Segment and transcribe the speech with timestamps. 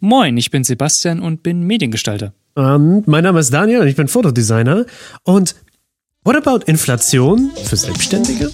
[0.00, 2.34] Moin, ich bin Sebastian und bin Mediengestalter.
[2.54, 4.84] Und mein Name ist Daniel und ich bin Fotodesigner.
[5.22, 5.54] Und
[6.22, 8.50] what about Inflation für Selbstständige?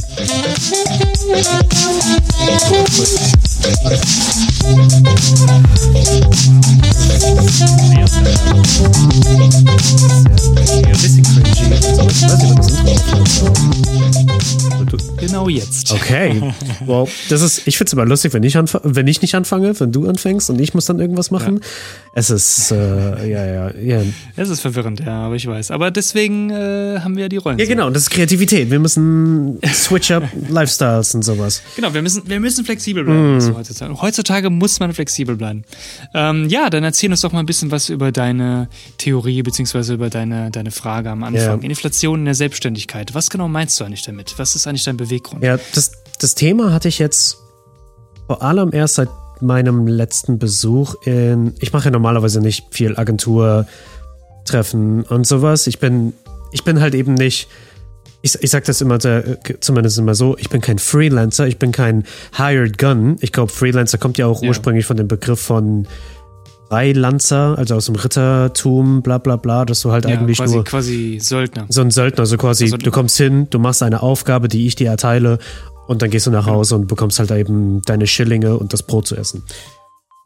[15.19, 15.93] Genau jetzt.
[15.93, 16.43] Okay.
[16.85, 17.09] Wow.
[17.29, 20.09] Das ist, ich finde es immer lustig, wenn ich, wenn ich nicht anfange, wenn du
[20.09, 21.61] anfängst und ich muss dann irgendwas machen.
[21.63, 21.69] Ja.
[22.15, 24.03] Es ist, äh, ja, ja, ja.
[24.37, 25.71] Es ist verwirrend, ja, aber ich weiß.
[25.71, 27.59] Aber deswegen äh, haben wir ja die Rollen.
[27.59, 27.87] Ja, genau.
[27.87, 28.71] Und das ist Kreativität.
[28.71, 31.63] Wir müssen switch up Lifestyles und sowas.
[31.77, 33.39] Genau, wir müssen, wir müssen flexibel bleiben.
[33.39, 33.57] Mm.
[33.57, 34.03] heutzutage.
[34.03, 35.65] heutzutage muss man flexibel bleiben.
[36.15, 38.69] Ähm, ja, dann erzähl uns doch mal ein bisschen was über deine
[38.99, 41.63] Theorie beziehungsweise über deine, deine Frage am Anfang.
[41.63, 41.69] Ja.
[41.69, 43.15] Inflation in der Selbstständigkeit.
[43.15, 44.35] Was genau meinst du eigentlich damit?
[44.37, 45.43] Was ist eigentlich dein Beweggrund?
[45.43, 47.39] Ja, das, das Thema hatte ich jetzt
[48.27, 49.09] vor allem erst seit
[49.41, 51.55] meinem letzten Besuch in.
[51.61, 55.67] Ich mache ja normalerweise nicht viel Agenturtreffen und sowas.
[55.67, 56.13] Ich bin,
[56.53, 57.49] ich bin halt eben nicht
[58.23, 58.99] ich, ich sage das immer,
[59.61, 62.05] zumindest immer so, ich bin kein Freelancer, ich bin kein
[62.37, 63.17] Hired Gun.
[63.21, 64.49] Ich glaube, Freelancer kommt ja auch ja.
[64.49, 65.89] ursprünglich von dem Begriff von
[66.73, 70.65] Freilancer, also aus dem Rittertum, bla bla bla, dass du halt ja, eigentlich quasi, nur...
[70.65, 71.67] quasi Söldner.
[71.69, 74.75] So ein Söldner, also quasi, also, du kommst hin, du machst eine Aufgabe, die ich
[74.75, 75.39] dir erteile
[75.87, 79.07] und dann gehst du nach Hause und bekommst halt eben deine Schillinge und das Brot
[79.07, 79.43] zu essen.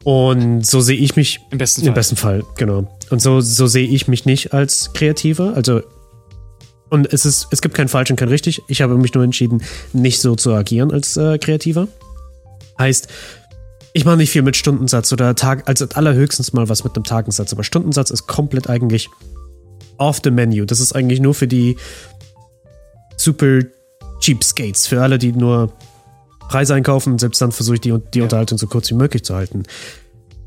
[0.05, 1.41] Und so sehe ich mich.
[1.51, 1.87] Im besten Fall.
[1.89, 2.97] Im besten Fall, genau.
[3.09, 5.51] Und so, so sehe ich mich nicht als Kreativer.
[5.53, 5.81] Also
[6.89, 8.61] und es, ist, es gibt kein falsch und kein richtig.
[8.69, 11.89] Ich habe mich nur entschieden, nicht so zu agieren als äh, Kreativer.
[12.79, 13.09] Heißt,
[13.97, 17.51] ich mache nicht viel mit Stundensatz oder Tag, also allerhöchstens mal was mit einem Tagensatz.
[17.51, 19.09] Aber Stundensatz ist komplett eigentlich
[19.97, 20.65] off the menu.
[20.65, 21.77] Das ist eigentlich nur für die
[23.15, 23.61] super
[24.19, 25.73] Cheapskates, für alle, die nur
[26.47, 27.17] Preise einkaufen.
[27.17, 28.25] Selbst dann versuche ich die, die ja.
[28.25, 29.63] Unterhaltung so kurz wie möglich zu halten.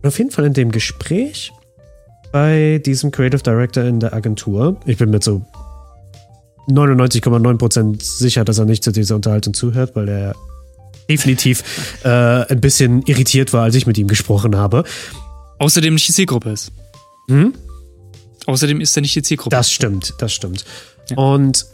[0.01, 1.51] Und auf jeden Fall in dem Gespräch
[2.31, 5.43] bei diesem Creative Director in der Agentur, ich bin mit so
[6.69, 10.37] 99,9% sicher, dass er nicht zu dieser Unterhaltung zuhört, weil er
[11.11, 11.63] definitiv
[12.05, 14.85] äh, ein bisschen irritiert war, als ich mit ihm gesprochen habe.
[15.59, 16.73] Außerdem nicht die Zielgruppe ist.
[17.29, 17.53] Hm?
[18.47, 19.55] Außerdem ist er nicht die Zielgruppe.
[19.55, 20.65] Das stimmt, das stimmt.
[21.11, 21.19] Ja.
[21.19, 21.67] Und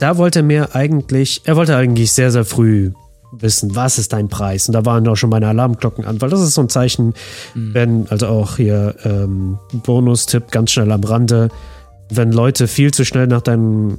[0.00, 2.92] da wollte er mir eigentlich, er wollte eigentlich sehr, sehr früh
[3.32, 4.68] wissen, was ist dein Preis?
[4.68, 7.14] Und da waren auch schon meine Alarmglocken an, weil das ist so ein Zeichen,
[7.54, 7.74] mhm.
[7.74, 11.48] wenn, also auch hier ähm, Bonus-Tipp ganz schnell am Rande,
[12.10, 13.98] wenn Leute viel zu schnell nach deinem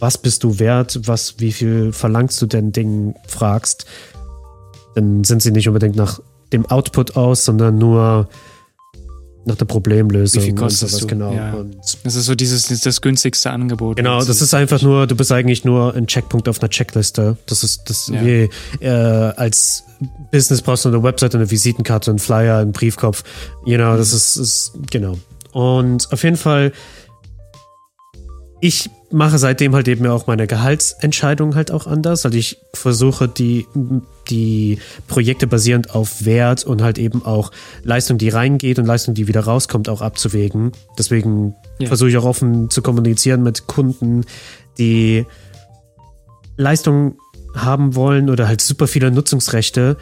[0.00, 3.86] was bist du wert, was, wie viel verlangst du denn Ding fragst,
[4.94, 6.20] dann sind sie nicht unbedingt nach
[6.52, 8.28] dem Output aus, sondern nur
[9.44, 10.42] nach der Problemlösung.
[10.42, 11.06] Wie viel kostet du?
[11.06, 11.32] Genau.
[11.32, 11.64] Ja.
[12.04, 13.96] das ist so dieses das günstigste Angebot.
[13.96, 17.36] Genau, das ist einfach nur, du bist eigentlich nur ein Checkpunkt auf einer Checkliste.
[17.46, 18.24] Das ist das ja.
[18.24, 18.50] wie,
[18.80, 19.84] äh, als
[20.30, 23.24] Business brauchst du eine Website, eine Visitenkarte, einen Flyer, einen Briefkopf.
[23.64, 25.18] Genau, das ist, ist genau.
[25.52, 26.72] Und auf jeden Fall
[28.60, 32.24] ich mache seitdem halt eben auch meine Gehaltsentscheidungen halt auch anders.
[32.24, 33.66] Also ich versuche die,
[34.28, 34.78] die
[35.08, 37.50] Projekte basierend auf Wert und halt eben auch
[37.82, 40.72] Leistung, die reingeht und Leistung, die wieder rauskommt, auch abzuwägen.
[40.98, 41.88] Deswegen ja.
[41.88, 44.24] versuche ich auch offen zu kommunizieren mit Kunden,
[44.78, 45.26] die
[46.56, 47.18] Leistung
[47.54, 49.96] haben wollen oder halt super viele Nutzungsrechte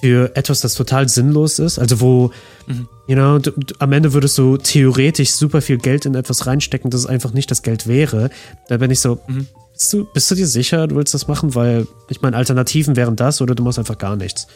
[0.00, 1.78] für etwas, das total sinnlos ist.
[1.78, 2.30] Also wo,
[2.66, 2.88] mhm.
[3.06, 6.90] you know, du, du, am Ende würdest du theoretisch super viel Geld in etwas reinstecken,
[6.90, 8.30] das einfach nicht das Geld wäre.
[8.68, 9.46] Da bin ich so, mhm.
[9.72, 11.54] bist, du, bist du dir sicher, du willst das machen?
[11.54, 14.46] Weil, ich meine, Alternativen wären das oder du machst einfach gar nichts.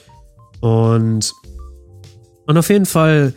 [0.60, 1.32] Und,
[2.46, 3.34] und auf jeden Fall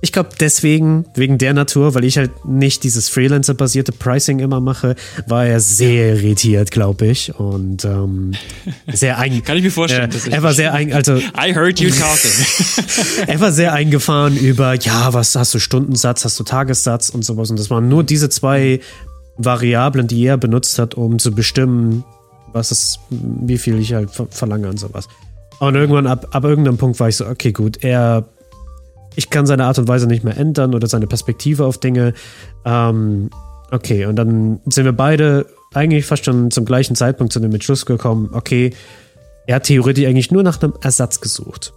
[0.00, 4.94] ich glaube, deswegen, wegen der Natur, weil ich halt nicht dieses Freelancer-basierte Pricing immer mache,
[5.26, 7.34] war er sehr irritiert, glaube ich.
[7.34, 8.32] Und ähm,
[8.92, 9.42] sehr ein.
[9.42, 10.10] Kann ich mir vorstellen.
[10.12, 11.16] Äh, er war sehr ein, also.
[11.36, 13.26] I heard you talking.
[13.26, 17.50] er war sehr eingefahren über, ja, was hast du Stundensatz, hast du Tagessatz und sowas.
[17.50, 18.80] Und das waren nur diese zwei
[19.36, 22.04] Variablen, die er benutzt hat, um zu bestimmen,
[22.52, 25.08] was ist, wie viel ich halt verlange und sowas.
[25.58, 28.28] Und irgendwann ab, ab irgendeinem Punkt war ich so, okay, gut, er
[29.18, 32.14] ich kann seine Art und Weise nicht mehr ändern oder seine Perspektive auf Dinge.
[32.64, 33.30] Ähm,
[33.72, 37.84] okay, und dann sind wir beide eigentlich fast schon zum gleichen Zeitpunkt zu dem Entschluss
[37.84, 38.70] gekommen, okay,
[39.48, 41.72] er hat theoretisch eigentlich nur nach einem Ersatz gesucht.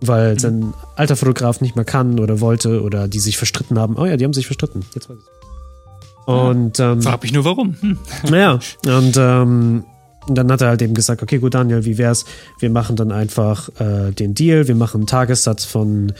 [0.00, 0.38] Weil mhm.
[0.38, 3.96] sein alter Fotograf nicht mehr kann oder wollte oder die sich verstritten haben.
[3.98, 4.82] Oh ja, die haben sich verstritten.
[4.94, 6.26] Jetzt weiß ich.
[6.26, 7.76] Und ähm, frag mich nur warum.
[7.80, 7.98] Hm.
[8.30, 9.84] Naja, und ähm,
[10.26, 12.24] dann hat er halt eben gesagt, okay, gut, Daniel, wie wär's?
[12.58, 16.12] Wir machen dann einfach äh, den Deal, wir machen einen Tagessatz von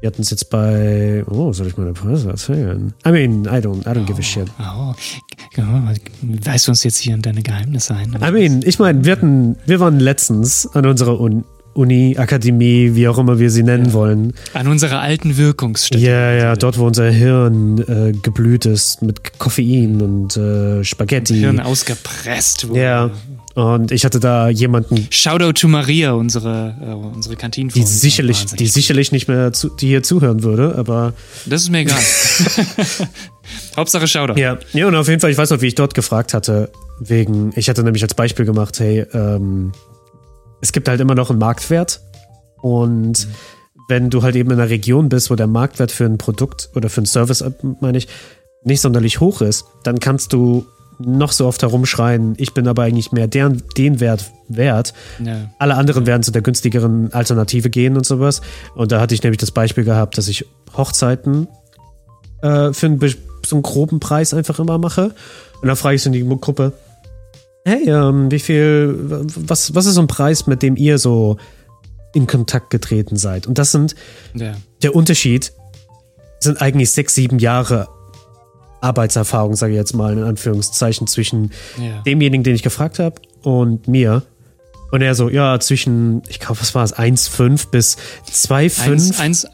[0.00, 1.24] wir hatten es jetzt bei.
[1.30, 2.92] Oh, soll ich meine Preise erzählen?
[3.06, 4.46] I mean, I don't, I don't oh, give a shit.
[4.58, 4.94] Oh,
[6.22, 8.16] weißt du uns jetzt hier in deine Geheimnisse ein?
[8.26, 11.42] I mean, ich meine, wir hatten, wir waren letztens an unserer Uni,
[11.74, 13.92] Uni, Akademie, wie auch immer wir sie nennen Ja.
[13.92, 14.32] wollen.
[14.54, 16.02] An unserer alten Wirkungsstätte.
[16.04, 21.38] Ja, ja, dort, wo unser Hirn äh, geblüht ist mit Koffein und äh, Spaghetti.
[21.38, 22.80] Hirn ausgepresst wurde.
[22.80, 23.10] Ja.
[23.54, 27.80] Und ich hatte da jemanden, Shoutout to Maria, unsere, äh, unsere Kantinenfrau.
[27.80, 31.14] die sicherlich, die sicherlich nicht mehr zu, die hier zuhören würde, aber
[31.46, 31.98] Das ist mir egal.
[33.76, 34.38] Hauptsache Shoutout.
[34.38, 34.58] ja.
[34.72, 36.70] Ja, und auf jeden Fall, ich weiß noch, wie ich dort gefragt hatte,
[37.00, 39.72] wegen, ich hatte nämlich als Beispiel gemacht, hey, ähm,
[40.60, 42.00] es gibt halt immer noch einen Marktwert
[42.62, 43.26] und
[43.88, 46.88] wenn du halt eben in einer Region bist, wo der Marktwert für ein Produkt oder
[46.88, 47.50] für einen Service, äh,
[47.80, 48.06] meine ich,
[48.62, 50.66] nicht sonderlich hoch ist, dann kannst du
[51.00, 54.92] noch so oft herumschreien, ich bin aber eigentlich mehr deren, den Wert wert.
[55.24, 55.50] Ja.
[55.58, 58.40] Alle anderen werden zu der günstigeren Alternative gehen und sowas.
[58.74, 61.48] Und da hatte ich nämlich das Beispiel gehabt, dass ich Hochzeiten
[62.42, 63.00] äh, für einen,
[63.46, 65.14] so einen groben Preis einfach immer mache.
[65.62, 66.72] Und dann frage ich so in die Gruppe,
[67.64, 68.96] hey, ähm, wie viel,
[69.36, 71.36] was, was ist so ein Preis, mit dem ihr so
[72.14, 73.46] in Kontakt getreten seid?
[73.46, 73.94] Und das sind,
[74.34, 74.54] Ja.
[74.82, 75.52] der Unterschied
[76.40, 77.88] sind eigentlich sechs, sieben Jahre
[78.80, 82.02] Arbeitserfahrung, sage ich jetzt mal in Anführungszeichen, zwischen Ja.
[82.06, 84.22] demjenigen, den ich gefragt habe, und mir.
[84.92, 87.96] Und er so, ja, zwischen, ich glaube, was war es, 1,5 bis
[88.30, 88.90] 2,5.
[88.90, 89.46] 1, 1,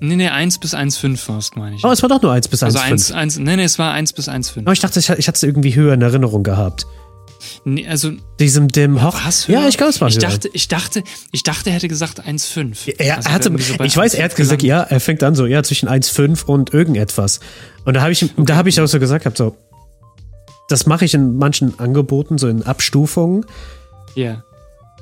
[0.00, 1.84] nee, nee, 1 bis 1,5 war es, meine ich.
[1.84, 2.66] Oh, es war doch nur 1 bis 1,5.
[2.66, 4.64] also 1, 1, nee, nee, es war 1 bis 1,5.
[4.66, 6.86] Oh, ich dachte, ich, ich hatte es irgendwie höher in Erinnerung gehabt.
[7.66, 9.16] Nee, also, Diesem dem Hoch.
[9.24, 9.46] was?
[9.46, 10.20] Ja, ich glaube, es war ich höher.
[10.22, 11.02] dachte, ich dachte,
[11.32, 12.94] ich dachte, er hätte gesagt 1,5.
[12.98, 15.34] Er, Also er hatte, so ich weiß, er hat 1,5 gesagt, ja, er fängt an
[15.34, 17.40] so, ja, zwischen 1,5 und irgendetwas.
[17.86, 19.56] Und da habe ich, da habe ich auch so gesagt, hab so,
[20.68, 23.46] das mache ich in manchen Angeboten, so in Abstufungen.
[24.14, 24.42] Ja.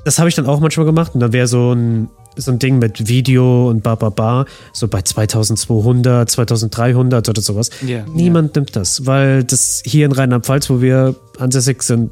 [0.05, 2.79] Das habe ich dann auch manchmal gemacht und dann wäre so ein, so ein Ding
[2.79, 7.69] mit Video und ba, ba, ba, so bei 2200, 2300 oder sowas.
[7.85, 12.11] Ja, Niemand nimmt das, weil das hier in Rheinland-Pfalz, wo wir ansässig sind,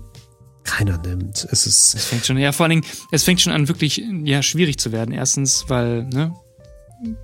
[0.64, 1.48] keiner nimmt.
[1.52, 4.42] Es ist, Es fängt schon, ja, vor allen Dingen, es fängt schon an, wirklich, ja,
[4.42, 5.14] schwierig zu werden.
[5.14, 6.34] Erstens, weil, ne,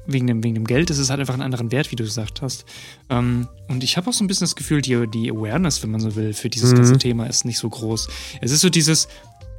[0.05, 2.41] wegen dem, wegen dem Geld ist es halt einfach einen anderen Wert, wie du gesagt
[2.41, 2.65] hast.
[3.09, 6.01] Ähm, und ich habe auch so ein bisschen das Gefühl, die, die Awareness, wenn man
[6.01, 8.07] so will, für dieses ganze Thema ist nicht so groß.
[8.41, 9.07] Es ist so dieses,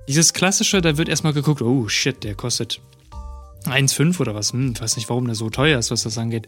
[0.09, 2.81] dieses klassische, da wird erstmal geguckt, oh shit, der kostet
[3.65, 4.53] 1,5 oder was?
[4.53, 6.47] Hm, ich weiß nicht, warum der so teuer ist, was das angeht.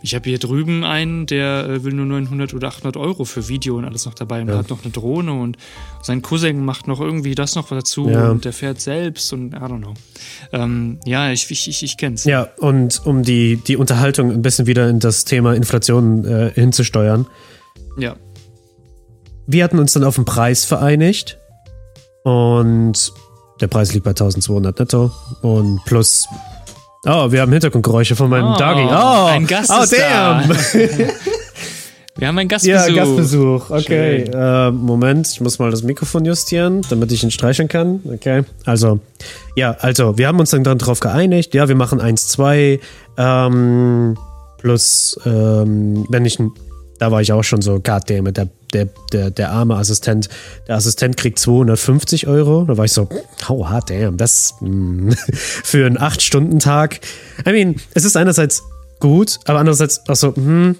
[0.00, 3.76] Ich habe hier drüben einen, der äh, will nur 900 oder 800 Euro für Video
[3.76, 4.58] und alles noch dabei und Ja.
[4.58, 5.58] hat noch eine Drohne und
[6.02, 8.30] sein Cousin macht noch irgendwie das noch dazu Ja.
[8.30, 9.94] und der fährt selbst und I don't know.
[10.52, 12.24] Ähm, ja, ich, ich, ich, ich kenn's.
[12.24, 17.26] ja, und um die, die Unterhaltung ein bisschen wieder in das Thema Inflation äh, hinzusteuern.
[17.98, 18.16] Ja.
[19.46, 21.38] Wir hatten uns dann auf den Preis vereinigt
[22.22, 23.12] und
[23.60, 25.10] der Preis liegt bei 1200 netto
[25.42, 26.26] und plus.
[27.04, 28.86] Oh, wir haben Hintergrundgeräusche von meinem Oh, Doggy.
[28.88, 30.42] Oh, ein Gast oh ist da.
[30.42, 30.50] damn.
[32.14, 32.94] Wir haben einen Ja, Gastbesuch.
[32.96, 33.70] Gastbesuch.
[33.70, 34.24] Okay.
[34.32, 38.00] Äh, Moment, ich muss mal das Mikrofon justieren, damit ich ihn streicheln kann.
[38.04, 38.44] Okay.
[38.66, 39.00] Also,
[39.56, 41.54] ja, also, wir haben uns dann darauf geeinigt.
[41.54, 42.78] Ja, wir machen 1, 2
[43.16, 44.16] ähm,
[44.58, 46.52] plus, ähm, wenn ich ein
[46.98, 50.28] da war ich auch schon so, goddammit, der, der, der, der arme Assistent,
[50.68, 52.64] der Assistent kriegt 250 Euro.
[52.64, 53.08] Da war ich so,
[53.48, 57.00] oh, hard damn, das mm, für einen 8-Stunden-Tag.
[57.46, 58.62] I mean, es ist einerseits
[59.00, 60.76] gut, aber andererseits auch so, hm,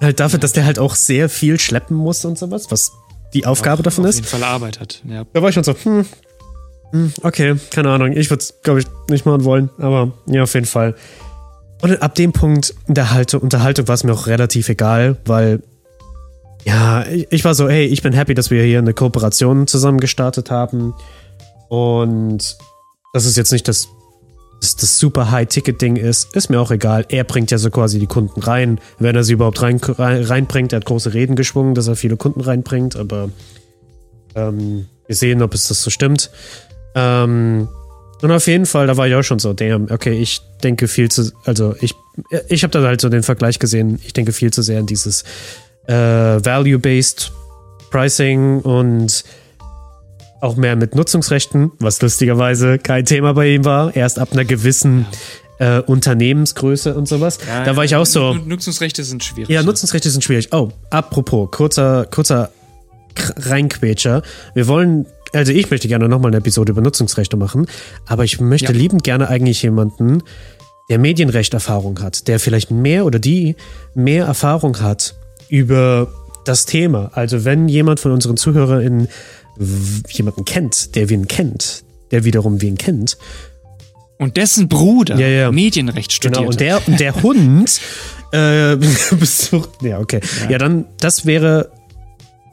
[0.00, 2.92] halt dafür, dass der halt auch sehr viel schleppen muss und sowas, was
[3.34, 4.16] die Aufgabe davon Auf ist.
[4.16, 5.02] jeden Fall Arbeit hat.
[5.08, 5.24] Ja.
[5.32, 6.06] Da war ich schon so, hm,
[6.92, 8.12] hm okay, keine Ahnung.
[8.12, 10.94] Ich würde es, glaube ich, nicht machen wollen, aber ja, auf jeden Fall.
[11.82, 15.62] Und ab dem Punkt der Halte, Unterhaltung war es mir auch relativ egal, weil
[16.64, 20.50] ja, ich, war so, hey, ich bin happy, dass wir hier eine Kooperation zusammen gestartet
[20.50, 20.94] haben.
[21.68, 22.56] Und
[23.12, 23.88] das ist jetzt nicht das,
[24.60, 27.04] das, das super High-Ticket-Ding ist, ist mir auch egal.
[27.08, 30.72] Er bringt ja so quasi die Kunden rein, wenn er sie überhaupt rein, rein, reinbringt.
[30.72, 33.30] Er hat große Reden geschwungen, dass er viele Kunden reinbringt, aber
[34.34, 36.30] ähm, wir sehen, ob es das so stimmt.
[36.96, 37.68] Ähm,
[38.22, 41.10] und auf jeden Fall, da war ich auch schon so, damn, okay, ich denke viel
[41.10, 41.94] zu, also ich,
[42.48, 45.24] ich habe da halt so den Vergleich gesehen, ich denke viel zu sehr an dieses
[45.86, 47.32] äh, Value-Based
[47.90, 49.24] Pricing und
[50.40, 55.06] auch mehr mit Nutzungsrechten, was lustigerweise kein Thema bei ihm war, erst ab einer gewissen
[55.58, 57.38] äh, Unternehmensgröße und sowas.
[57.64, 58.34] da war ich auch so.
[58.34, 59.48] Nut- Nutzungsrechte sind schwierig.
[59.48, 60.52] Ja, Nutzungsrechte sind schwierig.
[60.52, 62.50] Oh, apropos, kurzer, kurzer
[63.36, 64.22] Reinquetscher.
[64.54, 67.66] Wir wollen, also ich möchte gerne nochmal eine Episode über Nutzungsrechte machen,
[68.06, 68.78] aber ich möchte Ja.
[68.78, 70.22] liebend gerne eigentlich jemanden,
[70.88, 73.56] der Medienrechterfahrung hat, der vielleicht mehr oder die
[73.94, 75.14] mehr Erfahrung hat
[75.48, 76.08] über
[76.44, 77.10] das Thema.
[77.14, 79.08] Also wenn jemand von unseren ZuhörerInnen
[80.10, 83.16] jemanden kennt, der wen kennt, der wiederum wen kennt,
[84.18, 85.52] Und dessen Bruder Ja, ja.
[85.52, 86.36] Medienrecht studiert.
[86.38, 87.80] Genau, und der, und der Hund
[88.32, 88.76] äh,
[89.18, 89.70] besucht.
[89.82, 90.20] Ja, okay.
[90.48, 90.56] Ja.
[90.58, 91.70] dann, das wäre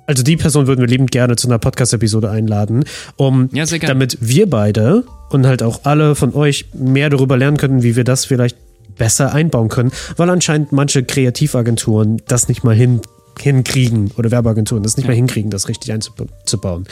[0.06, 2.84] Also die Person würden wir liebend gerne zu einer Podcast-Episode einladen,
[3.16, 7.84] um Ja, damit wir beide und halt auch alle von euch mehr darüber lernen könnten,
[7.84, 8.58] wie wir das vielleicht
[8.98, 13.02] besser einbauen können, weil anscheinend manche Kreativagenturen das nicht mal hin,
[13.40, 16.86] hinkriegen oder Werbeagenturen das nicht mal hinkriegen, das richtig einzubauen.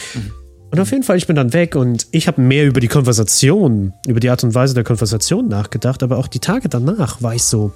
[0.72, 3.94] Und auf jeden Fall, ich bin dann weg und ich habe mehr über die Konversation,
[4.08, 7.44] über die Art und Weise der Konversation nachgedacht, aber auch die Tage danach war ich
[7.44, 7.74] so,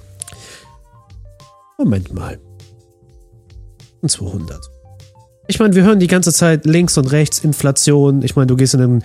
[1.78, 2.38] Moment mal.
[4.00, 4.75] Und 200.
[5.48, 8.22] Ich meine, wir hören die ganze Zeit links und rechts Inflation.
[8.22, 9.02] Ich meine, du gehst in, den,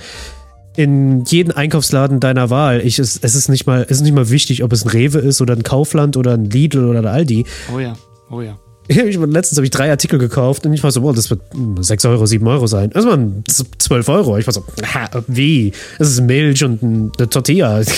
[0.76, 2.82] in jeden Einkaufsladen deiner Wahl.
[2.82, 5.20] Ich, es, es, ist nicht mal, es ist nicht mal wichtig, ob es ein Rewe
[5.20, 7.46] ist oder ein Kaufland oder ein Lidl oder ein Aldi.
[7.74, 7.96] Oh ja,
[8.30, 8.58] oh ja.
[8.88, 11.42] Ich, letztens habe ich drei Artikel gekauft und ich war so, boah, das wird
[11.80, 12.90] 6 Euro, 7 Euro sein.
[12.90, 14.38] Das waren 12 Euro.
[14.38, 15.72] Ich war so, ha, wie?
[15.98, 17.82] Das ist Milch und eine Tortilla.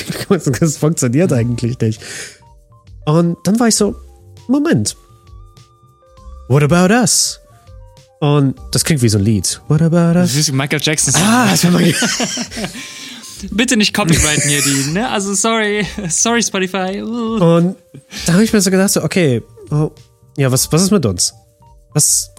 [0.59, 2.01] Das funktioniert eigentlich nicht.
[3.05, 3.95] Und dann war ich so,
[4.47, 4.95] Moment.
[6.47, 7.39] What about us?
[8.23, 9.59] Und das klingt wie so ein Lied.
[9.67, 10.29] What about us?
[10.31, 11.13] Das ist Michael Jackson.
[11.17, 11.93] Ah, das war Michael.
[13.51, 15.09] Bitte nicht copyrighten hier die, ne?
[15.09, 17.03] Also sorry, sorry Spotify.
[17.03, 17.57] Uh.
[17.57, 17.75] Und
[18.25, 19.91] da habe ich mir so gedacht, so, okay, oh,
[20.37, 21.33] ja, was, was ist mit uns?
[21.93, 22.29] Was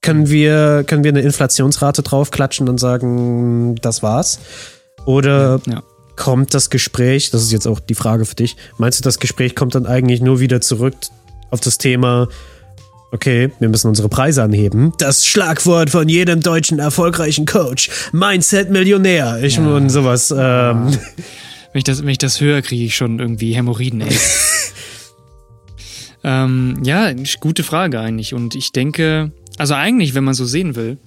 [0.00, 4.38] können wir, können wir eine Inflationsrate draufklatschen und sagen, das war's?
[5.04, 5.82] Oder Ja.
[6.16, 9.54] kommt das Gespräch, das ist jetzt auch die Frage für dich, meinst du, das Gespräch
[9.54, 10.94] kommt dann eigentlich nur wieder zurück
[11.50, 12.28] auf das Thema,
[13.14, 14.92] okay, wir müssen unsere Preise anheben?
[14.98, 19.42] Das Schlagwort von jedem deutschen erfolgreichen Coach, Mindset Millionär.
[19.42, 19.66] Ich Ja.
[19.66, 20.32] und sowas.
[20.36, 20.88] Ähm,
[21.72, 24.16] Wenn ich das, wenn ich das höre, kriege ich schon irgendwie Hämorrhoiden, ey.
[26.24, 28.34] ähm, ja, gute Frage eigentlich.
[28.34, 30.98] Und ich denke, also eigentlich, wenn man so sehen will,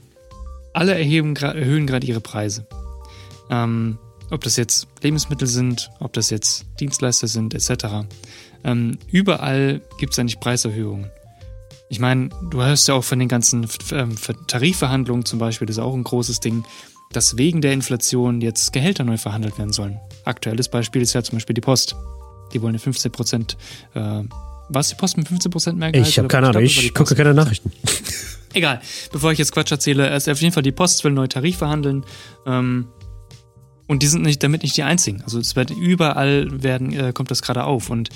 [0.74, 2.68] alle erheben, erhöhen gerade ihre Preise.
[3.50, 3.98] Ähm,
[4.30, 8.06] ob das jetzt Lebensmittel sind, ob das jetzt Dienstleister sind, etc.
[8.66, 11.10] Ähm, überall gibt es eigentlich Preiserhöhungen.
[11.90, 15.78] Ich meine, du hörst ja auch von den ganzen ähm, Ver- Tarifverhandlungen zum Beispiel, das
[15.78, 16.66] ist auch ein großes Ding,
[17.14, 19.98] dass wegen der Inflation jetzt Gehälter neu verhandelt werden sollen.
[20.26, 21.96] Aktuelles Beispiel ist ja zum Beispiel die Post.
[22.54, 23.58] Die wollen eine 15 Prozent,
[23.94, 24.22] äh,
[24.70, 26.10] was die Post mit 15 Prozent mehr Gehalt?
[26.10, 27.72] ich habe keine Ahnung, ich gucke keine Nachrichten.
[28.54, 31.58] Egal, bevor ich jetzt Quatsch erzähle, ist auf jeden Fall die Post will neue Tarif
[31.58, 32.04] verhandeln.
[32.46, 32.88] Ähm,
[33.88, 35.22] und die sind nicht, damit nicht die einzigen.
[35.22, 37.90] Also es wird überall werden, äh, kommt das gerade auf.
[37.90, 38.10] Und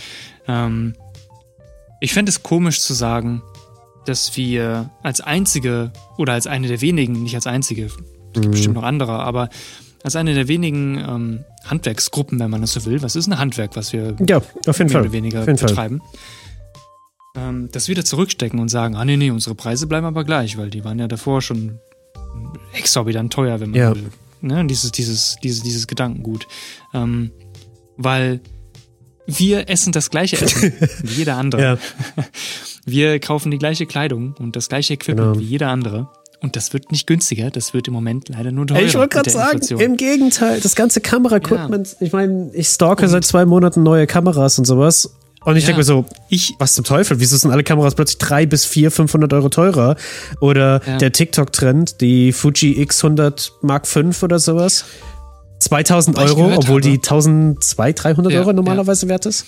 [0.48, 0.96] ähm,
[2.02, 3.42] ich fände es komisch zu sagen,
[4.06, 7.98] dass wir als einzige oder als eine der wenigen, nicht als einzige, es
[8.34, 8.52] gibt Mhm.
[8.52, 9.50] bestimmt noch andere, aber
[10.04, 13.02] als eine der wenigen ähm, Handwerksgruppen, wenn man das so will.
[13.04, 15.02] Was ist ein Handwerk, was wir Ja, auf jeden mehr Fall.
[15.02, 16.02] oder weniger betreiben.
[17.36, 20.70] Ähm, das wieder zurückstecken und sagen, ah nee, nee, unsere Preise bleiben aber gleich, weil
[20.70, 21.80] die waren ja davor schon
[22.74, 23.96] exorbitant teuer, wenn man Ja.
[23.96, 24.10] will.
[24.42, 24.66] Ne?
[24.66, 26.48] Dieses, dieses, dieses, dieses Gedankengut.
[26.94, 27.32] Ähm,
[27.98, 28.42] weil
[29.28, 30.74] wir essen das gleiche Essen
[31.04, 31.62] wie jeder andere.
[31.62, 31.78] Ja.
[32.86, 35.40] Wir kaufen die gleiche Kleidung und das gleiche Equipment Genau.
[35.40, 36.10] wie jeder andere.
[36.42, 38.82] Und das wird nicht günstiger, das wird im Moment leider nur teurer.
[38.82, 43.46] Ich wollte gerade sagen, im Gegenteil, das ganze Kameraequipment, ich meine, ich stalke seit zwei
[43.46, 45.16] Monaten neue Kameras und sowas.
[45.46, 45.68] Und ich Ja.
[45.68, 48.90] denke mir so, Ich, was zum Teufel, wieso sind alle Kameras plötzlich drei bis vier,
[48.90, 49.96] 500 Euro teurer?
[50.40, 50.98] Oder Ja.
[50.98, 54.86] der TikTok-Trend, die Fuji X100 Mark V oder sowas.
[55.62, 58.54] 2000 Wobei ich Euro, obwohl habe- die 1200, 300 Ja, Euro ja.
[58.54, 59.46] normalerweise wert ist.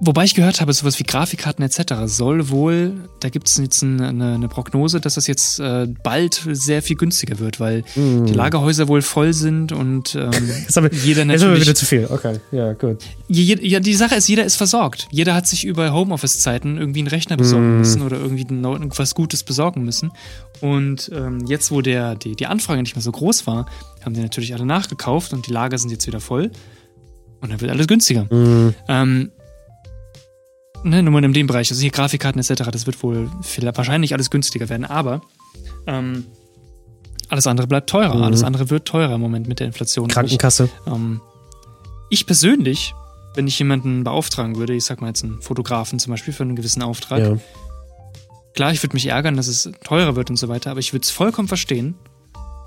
[0.00, 1.94] Wobei ich gehört habe, sowas wie Grafikkarten etc.
[2.06, 6.82] soll wohl, da gibt es jetzt eine, eine Prognose, dass das jetzt äh, bald sehr
[6.82, 10.30] viel günstiger wird, weil die Lagerhäuser wohl voll sind und ähm,
[10.62, 11.74] Jetzt haben wir, jeder jetzt haben wir wieder natürlich.
[11.76, 12.06] zu viel.
[12.10, 13.04] Okay, ja, gut.
[13.28, 15.06] Je, ja, die Sache ist, jeder ist versorgt.
[15.12, 18.44] Jeder hat sich über Homeoffice-Zeiten irgendwie einen Rechner besorgen müssen oder irgendwie
[18.98, 20.10] was Gutes besorgen müssen.
[20.60, 23.66] Und ähm, jetzt, wo der, die, die Anfrage nicht mehr so groß war,
[24.04, 26.50] haben die natürlich alle nachgekauft und die Lager sind jetzt wieder voll.
[27.40, 28.26] Und dann wird alles günstiger.
[28.88, 29.30] Ähm,
[30.82, 34.12] ne, nur mal in dem Bereich, also hier Grafikkarten etc., das wird wohl viel, wahrscheinlich
[34.14, 35.20] alles günstiger werden, aber
[35.86, 36.24] ähm,
[37.28, 38.22] alles andere bleibt teurer.
[38.22, 40.08] Alles andere wird teurer im Moment mit der Inflation.
[40.08, 40.68] Krankenkasse.
[40.86, 41.20] Ähm,
[42.10, 42.94] ich persönlich,
[43.34, 46.56] wenn ich jemanden beauftragen würde, ich sag mal jetzt einen Fotografen zum Beispiel für einen
[46.56, 47.36] gewissen Auftrag, Ja.
[48.54, 51.04] klar, ich würde mich ärgern, dass es teurer wird und so weiter, aber ich würde
[51.04, 51.94] es vollkommen verstehen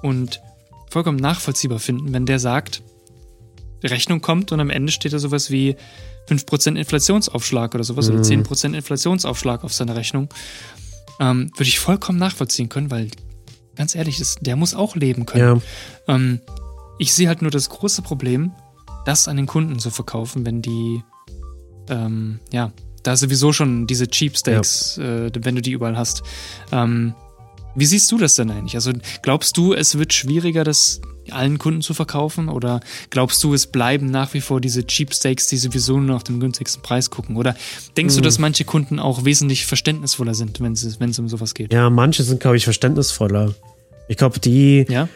[0.01, 0.41] und
[0.89, 2.83] vollkommen nachvollziehbar finden, wenn der sagt,
[3.83, 5.75] die Rechnung kommt und am Ende steht da sowas wie
[6.29, 10.29] 5% Inflationsaufschlag oder sowas oder 10% Inflationsaufschlag auf seine Rechnung.
[11.19, 13.09] Ähm, würde ich vollkommen nachvollziehen können, weil
[13.75, 15.61] ganz ehrlich, das, der muss auch leben können.
[16.07, 16.15] Ja.
[16.15, 16.41] Ähm,
[16.99, 18.51] ich sehe halt nur das große Problem,
[19.05, 21.01] das an den Kunden zu verkaufen, wenn die,
[21.89, 22.71] ähm, ja,
[23.03, 26.23] da sowieso schon diese Cheap Steaks, äh, wenn du die überall hast.
[26.71, 27.13] Ähm,
[27.77, 28.73] Wie siehst du das denn eigentlich?
[28.73, 28.91] Also
[29.21, 32.49] glaubst du, es wird schwieriger, das allen Kunden zu verkaufen?
[32.49, 32.79] Oder
[33.11, 36.39] glaubst du, es bleiben nach wie vor diese Cheap Steaks, die sowieso nur nach dem
[36.39, 37.35] günstigsten Preis gucken?
[37.35, 37.55] Oder
[37.95, 38.21] denkst hm.
[38.21, 41.71] du, dass manche Kunden auch wesentlich verständnisvoller sind, wenn es, wenn es um sowas geht?
[41.71, 43.53] Ja, manche sind, glaube ich, verständnisvoller.
[44.07, 45.07] Ich glaube, die, ja?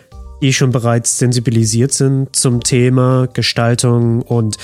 [0.44, 4.58] die schon bereits sensibilisiert sind zum Thema Gestaltung und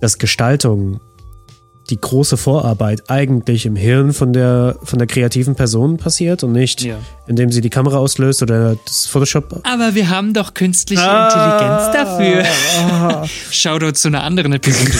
[0.00, 0.98] dass Gestaltung
[1.90, 6.82] die große Vorarbeit eigentlich im Hirn von der, von der kreativen Person passiert und nicht,
[6.82, 6.98] ja.
[7.26, 9.60] indem sie die Kamera auslöst oder das Photoshop.
[9.64, 12.44] Aber wir haben doch künstliche ah, Intelligenz dafür.
[12.90, 14.90] Ah, Shoutout zu einer anderen Episode.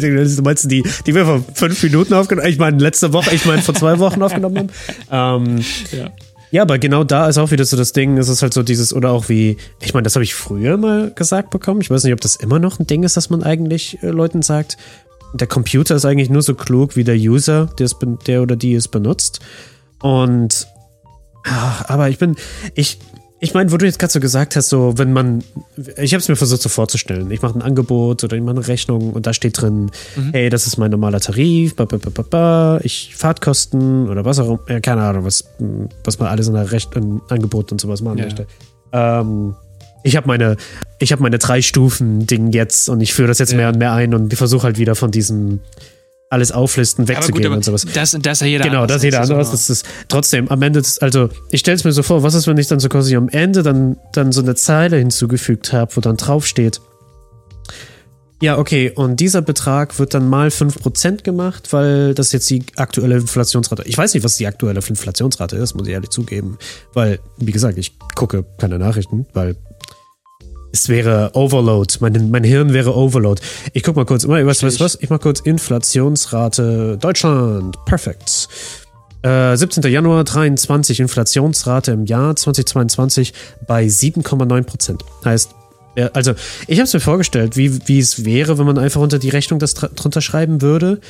[0.36, 2.52] du meinst die, die wir vor fünf Minuten aufgenommen haben?
[2.52, 4.70] Ich meine, letzte Woche, ich meine, vor zwei Wochen aufgenommen haben.
[5.12, 6.10] Ähm, ja.
[6.52, 8.92] Ja, aber genau da ist auch wieder so das Ding, es ist halt so dieses,
[8.92, 11.80] oder auch wie, ich meine, das habe ich früher mal gesagt bekommen.
[11.80, 14.42] Ich weiß nicht, ob das immer noch ein Ding ist, dass man eigentlich äh, Leuten
[14.42, 14.76] sagt,
[15.32, 17.68] der Computer ist eigentlich nur so klug wie der User,
[18.26, 19.40] der oder die es benutzt.
[20.02, 20.66] Und
[21.44, 22.36] ach, aber ich bin,
[22.74, 22.98] ich,
[23.42, 25.42] ich meine, wo du jetzt gerade so gesagt hast, so wenn man,
[25.96, 28.68] ich habe es mir versucht so vorzustellen, ich mache ein Angebot oder ich mache eine
[28.68, 30.30] Rechnung und da steht drin, mhm.
[30.32, 34.58] hey, das ist mein normaler Tarif, ba, ba, ba, ba, ich Fahrtkosten oder was auch
[34.66, 35.44] immer, keine Ahnung, was,
[36.04, 38.24] was man alles in der Recht, in Angebot und sowas machen ja.
[38.24, 38.46] möchte.
[38.92, 39.54] Ähm,
[40.02, 40.56] ich habe meine,
[40.98, 43.58] ich habe meine drei Stufen Ding jetzt und ich führe das jetzt ja.
[43.58, 45.60] mehr und mehr ein und versuche halt wieder von diesem
[46.30, 47.84] alles auflisten wegzugehen gut, und sowas.
[47.92, 49.50] Das, das ist ja jeder Genau, das ist jeder anderes.
[49.50, 52.56] Das ist trotzdem am Ende, also ich stelle es mir so vor, was ist, wenn
[52.56, 56.16] ich dann so quasi am Ende dann, dann so eine Zeile hinzugefügt habe, wo dann
[56.16, 56.80] draufsteht,
[58.42, 63.16] ja, okay, und dieser Betrag wird dann mal 5% gemacht, weil das jetzt die aktuelle
[63.16, 63.82] Inflationsrate.
[63.84, 66.56] Ich weiß nicht, was die aktuelle Inflationsrate ist, muss ich ehrlich zugeben.
[66.94, 69.56] Weil, wie gesagt, ich gucke keine Nachrichten, weil
[70.72, 71.94] es wäre Overload.
[72.00, 73.42] Mein, mein Hirn wäre Overload.
[73.72, 74.26] Ich guck mal kurz.
[74.26, 74.98] Was, was, was?
[75.00, 77.76] Ich mach kurz Inflationsrate Deutschland.
[77.84, 78.48] Perfekt.
[79.22, 79.82] Äh, 17.
[79.90, 83.34] Januar 23 Inflationsrate im Jahr 2022
[83.66, 85.04] bei 7,9 Prozent.
[85.24, 85.50] Heißt,
[86.14, 86.34] also
[86.66, 89.58] ich habe es mir vorgestellt, wie, wie es wäre, wenn man einfach unter die Rechnung
[89.58, 91.00] das drunter schreiben würde.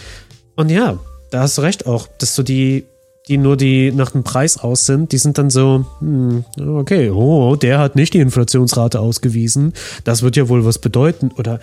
[0.57, 0.99] Und ja,
[1.31, 2.85] da hast du recht auch, dass du die
[3.31, 7.55] die nur die nach dem Preis aus sind, die sind dann so, hm, okay, oh,
[7.55, 9.73] der hat nicht die Inflationsrate ausgewiesen.
[10.03, 11.31] Das wird ja wohl was bedeuten.
[11.39, 11.61] Oder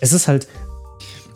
[0.00, 0.46] es ist halt.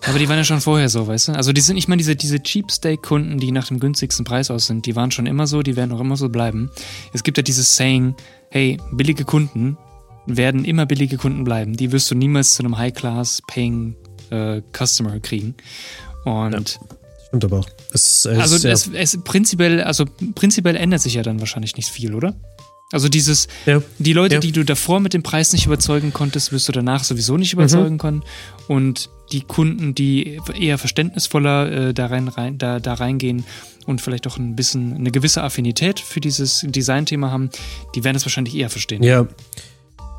[0.06, 1.32] Aber die waren ja schon vorher so, weißt du?
[1.32, 4.86] Also die sind, ich meine, diese, diese Cheap-Steak-Kunden, die nach dem günstigsten Preis aus sind,
[4.86, 6.70] die waren schon immer so, die werden auch immer so bleiben.
[7.12, 8.14] Es gibt ja dieses Saying,
[8.50, 9.76] hey, billige Kunden
[10.26, 11.76] werden immer billige Kunden bleiben.
[11.76, 13.96] Die wirst du niemals zu einem High-Class-Paying
[14.30, 15.56] äh, Customer kriegen.
[16.24, 16.97] Und ja.
[17.28, 17.68] Stimmt aber auch.
[17.92, 18.72] Es, es, also ja.
[18.72, 22.34] es, es, prinzipiell, also prinzipiell ändert sich ja dann wahrscheinlich nicht viel, oder?
[22.90, 23.82] Also dieses, ja.
[23.98, 24.40] die Leute, ja.
[24.40, 27.94] die du davor mit dem Preis nicht überzeugen konntest, wirst du danach sowieso nicht überzeugen
[27.94, 27.98] mhm.
[27.98, 28.22] können.
[28.66, 33.44] Und die Kunden, die eher verständnisvoller äh, da, rein, rein, da, da reingehen
[33.84, 37.50] und vielleicht auch ein bisschen eine gewisse Affinität für dieses Designthema haben,
[37.94, 39.02] die werden es wahrscheinlich eher verstehen.
[39.02, 39.28] Ja.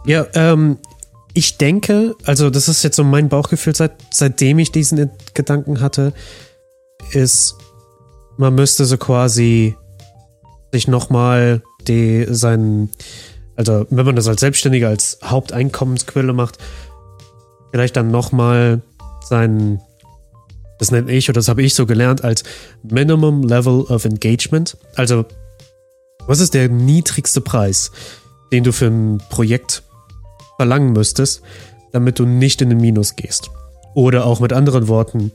[0.06, 0.78] Ja, ähm,
[1.34, 6.14] ich denke, also das ist jetzt so mein Bauchgefühl, seit, seitdem ich diesen Gedanken hatte,
[7.12, 7.56] ist,
[8.38, 9.76] man müsste so quasi
[10.72, 12.90] sich nochmal die seinen,
[13.56, 16.58] also wenn man das als Selbstständiger als Haupteinkommensquelle macht,
[17.72, 18.82] vielleicht dann nochmal
[19.22, 19.82] seinen,
[20.78, 22.44] das nenne ich oder das habe ich so gelernt als
[22.84, 24.78] Minimum Level of Engagement.
[24.96, 25.26] Also,
[26.28, 27.92] was ist der niedrigste Preis,
[28.52, 29.84] den du für ein Projekt
[30.58, 31.42] verlangen müsstest,
[31.92, 33.50] damit du nicht in den Minus gehst?
[33.96, 35.32] Oder auch mit anderen Worten,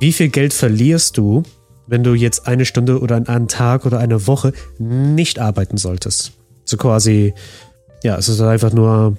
[0.00, 1.42] wie viel Geld verlierst du,
[1.86, 6.32] wenn du jetzt eine Stunde oder einen Tag oder eine Woche nicht arbeiten solltest?
[6.64, 7.34] So quasi,
[8.02, 9.16] ja, es ist einfach nur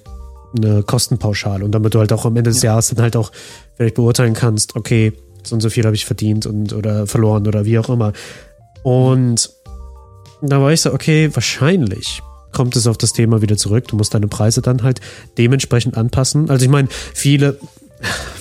[0.57, 2.71] eine Kostenpauschale und damit du halt auch am Ende des ja.
[2.71, 3.31] Jahres dann halt auch
[3.75, 7.65] vielleicht beurteilen kannst, okay, so und so viel habe ich verdient und oder verloren oder
[7.65, 8.13] wie auch immer.
[8.83, 9.51] Und
[10.41, 13.87] da war ich so, okay, wahrscheinlich kommt es auf das Thema wieder zurück.
[13.87, 15.01] Du musst deine Preise dann halt
[15.37, 16.49] dementsprechend anpassen.
[16.49, 17.59] Also ich meine, viele,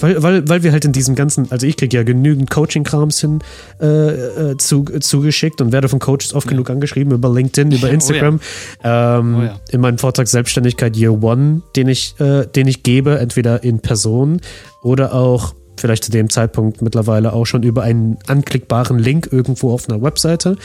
[0.00, 3.40] weil, weil, weil wir halt in diesem ganzen, also ich kriege ja genügend Coaching-Krams hin
[3.80, 6.50] äh, äh, zu, zugeschickt und werde von Coaches oft ja.
[6.50, 8.40] genug angeschrieben über LinkedIn, über Instagram.
[8.82, 9.18] Oh ja.
[9.18, 9.60] Ähm, oh ja.
[9.70, 14.40] In meinem Vortrag Selbstständigkeit Year One, den ich, äh, den ich gebe, entweder in Person
[14.82, 19.88] oder auch vielleicht zu dem Zeitpunkt mittlerweile auch schon über einen anklickbaren Link irgendwo auf
[19.88, 20.56] einer Webseite.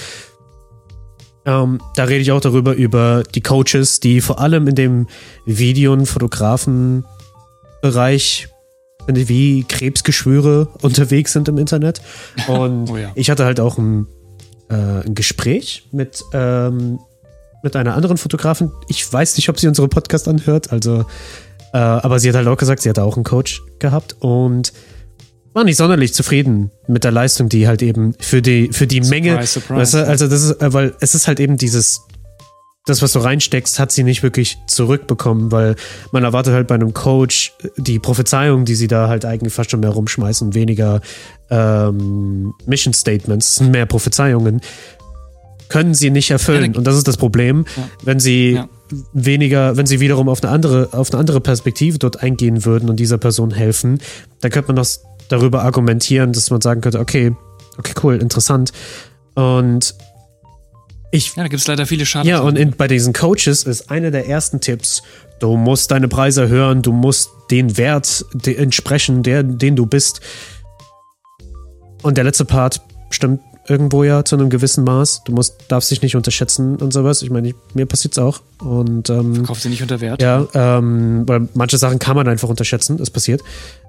[1.45, 5.07] Ähm, da rede ich auch darüber, über die Coaches, die vor allem in dem
[5.45, 8.49] Video- und Fotografen-Bereich
[9.15, 12.01] wie Krebsgeschwüre unterwegs sind im Internet.
[12.47, 13.11] Und oh ja.
[13.15, 14.07] ich hatte halt auch ein,
[14.69, 16.99] äh, ein Gespräch mit, ähm,
[17.63, 18.71] mit einer anderen Fotografin.
[18.87, 21.05] Ich weiß nicht, ob sie unsere Podcast anhört, also,
[21.73, 24.73] äh, aber sie hat halt auch gesagt, sie hatte auch einen Coach gehabt und
[25.53, 29.09] war nicht sonderlich zufrieden mit der Leistung, die halt eben für die, für die surprise,
[29.09, 29.47] Menge.
[29.47, 29.81] Surprise.
[29.81, 32.01] Weißt du, also das ist, äh, weil es ist halt eben dieses,
[32.89, 35.75] das, was du reinsteckst, hat sie nicht wirklich zurückbekommen, weil
[36.11, 39.79] man erwartet halt bei einem Coach die Prophezeiung, die sie da halt eigentlich fast schon
[39.79, 41.01] mehr rumschmeißen, weniger
[41.49, 44.61] ähm, Mission Statements, mehr Prophezeiungen,
[45.69, 46.75] können sie nicht erfüllen.
[46.75, 47.83] Und das ist das Problem, ja.
[48.03, 48.67] wenn sie ja.
[49.13, 52.99] weniger, wenn sie wiederum auf eine andere, auf eine andere Perspektive dort eingehen würden und
[52.99, 53.99] dieser Person helfen,
[54.41, 54.87] dann könnte man noch
[55.29, 57.35] darüber argumentieren, dass man sagen könnte, okay,
[57.77, 58.71] okay, cool, interessant.
[59.35, 59.95] Und
[61.11, 62.29] ich, ja, da gibt es leider viele Schaden.
[62.29, 65.01] Ja, und in, bei diesen Coaches ist einer der ersten Tipps,
[65.39, 70.21] du musst deine Preise hören, du musst den Wert de entsprechen, der, den du bist.
[72.01, 75.23] Und der letzte Part stimmt irgendwo ja zu einem gewissen Maß.
[75.25, 77.21] Du musst, darfst dich nicht unterschätzen und sowas.
[77.21, 78.41] Ich meine, mir passiert es auch.
[78.59, 80.21] Und, ähm, Verkauf sie nicht unter Wert.
[80.21, 82.97] Ja, ähm, weil manche Sachen kann man einfach unterschätzen.
[82.97, 83.41] Das passiert.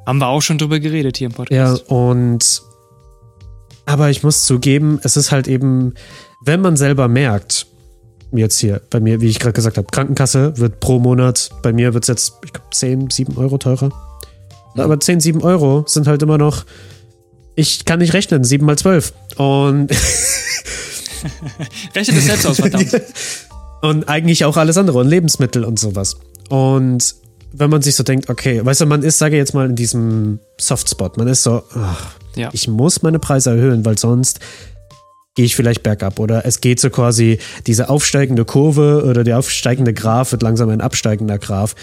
[0.07, 1.89] Haben wir auch schon drüber geredet hier im Podcast.
[1.89, 2.63] Ja, und
[3.87, 5.95] aber ich muss zugeben, es ist halt eben
[6.41, 7.67] wenn man selber merkt,
[8.33, 11.95] jetzt hier bei mir, wie ich gerade gesagt habe, Krankenkasse wird pro Monat, bei mir
[11.95, 13.91] wird es jetzt, ich glaube, 10, 7 Euro teurer.
[14.77, 14.85] Ja.
[14.85, 16.65] Aber 10, 7 Euro sind halt immer noch,
[17.57, 19.13] ich kann nicht rechnen, 7 mal 12.
[19.37, 19.91] Und.
[21.95, 23.03] Rechne das selbst aus, verdammt.
[23.83, 26.17] und eigentlich auch alles andere und Lebensmittel und sowas.
[26.49, 27.15] Und
[27.53, 29.77] wenn man sich so denkt, okay, weißt du, man ist, sage ich jetzt mal, in
[29.77, 32.49] diesem Softspot, man ist so, ach, ja.
[32.53, 34.41] ich muss meine Preise erhöhen, weil sonst
[35.35, 36.19] gehe ich vielleicht bergab.
[36.19, 40.81] Oder es geht so quasi diese aufsteigende Kurve oder der aufsteigende Graph wird langsam ein
[40.81, 41.75] absteigender Graph.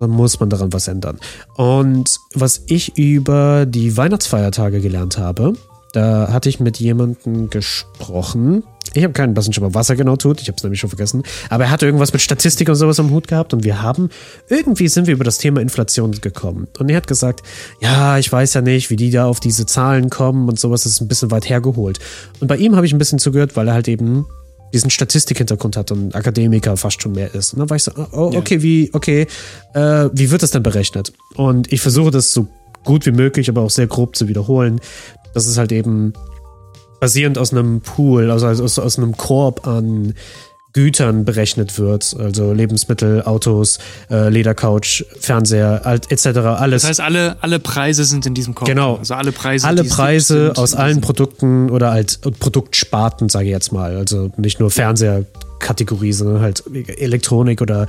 [0.00, 1.18] Dann muss man daran was ändern.
[1.56, 5.54] Und was ich über die Weihnachtsfeiertage gelernt habe,
[5.94, 8.64] da hatte ich mit jemandem gesprochen.
[8.94, 10.40] Ich habe keinen blassen Schimmer, was er genau tut.
[10.40, 11.22] Ich habe es nämlich schon vergessen.
[11.50, 14.08] Aber er hat irgendwas mit Statistik und sowas am Hut gehabt und wir haben
[14.48, 16.66] irgendwie sind wir über das Thema Inflation gekommen.
[16.78, 17.42] Und er hat gesagt,
[17.80, 20.82] ja, ich weiß ja nicht, wie die da auf diese Zahlen kommen und sowas.
[20.82, 22.00] Das ist ein bisschen weit hergeholt.
[22.40, 24.26] Und bei ihm habe ich ein bisschen zugehört, weil er halt eben
[24.72, 27.52] diesen Statistikhintergrund hat und Akademiker fast schon mehr ist.
[27.52, 29.28] Und dann war ich so, oh, okay, wie, okay,
[29.74, 31.12] äh, wie wird das denn berechnet?
[31.36, 32.48] Und ich versuche das so
[32.82, 34.80] gut wie möglich, aber auch sehr grob zu wiederholen.
[35.34, 36.12] Das ist halt eben
[37.00, 40.14] basierend aus einem Pool, also aus, aus einem Korb an
[40.74, 43.78] Gütern berechnet wird, also Lebensmittel, Autos,
[44.10, 46.26] äh, Ledercouch, Fernseher, etc.
[46.26, 46.82] Alles.
[46.82, 48.68] Das heißt, alle, alle Preise sind in diesem Korb.
[48.68, 48.96] Genau.
[48.96, 49.68] Also alle Preise.
[49.68, 53.96] Alle Preise aus allen Produkten oder halt Produktsparten, sage ich jetzt mal.
[53.96, 56.64] Also nicht nur Fernseherkategorie, sondern halt
[56.98, 57.86] Elektronik oder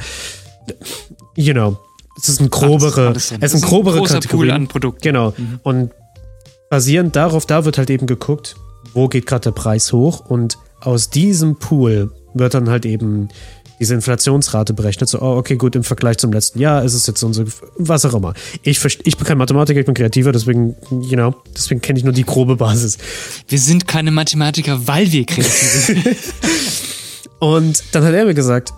[1.35, 1.77] you know.
[2.17, 4.51] Es ist ein grobere, alles, alles es ist ein grobere ein Kategorie.
[4.51, 5.01] an Produkten.
[5.01, 5.33] Genau.
[5.35, 5.59] Mhm.
[5.63, 5.91] Und
[6.69, 8.55] basierend darauf, da wird halt eben geguckt,
[8.93, 13.29] wo geht gerade der Preis hoch und aus diesem Pool wird dann halt eben
[13.79, 15.09] diese Inflationsrate berechnet.
[15.09, 17.31] So, oh, okay, gut, im Vergleich zum letzten Jahr ist es jetzt so,
[17.77, 18.33] was auch immer.
[18.63, 22.13] Ich, ich bin kein Mathematiker, ich bin kreativer, deswegen, you know, deswegen kenne ich nur
[22.13, 22.97] die grobe Basis.
[23.47, 26.17] Wir sind keine Mathematiker, weil wir kreativ sind.
[27.39, 28.73] und dann hat er mir gesagt,